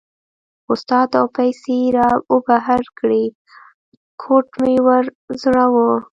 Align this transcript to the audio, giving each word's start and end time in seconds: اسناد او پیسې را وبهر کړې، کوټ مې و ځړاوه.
اسناد 0.73 1.09
او 1.19 1.25
پیسې 1.37 1.77
را 1.95 2.09
وبهر 2.33 2.83
کړې، 2.97 3.25
کوټ 4.21 4.47
مې 4.61 4.75
و 4.85 4.87
ځړاوه. 5.41 5.89